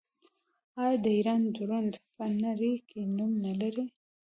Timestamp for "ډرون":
1.55-1.85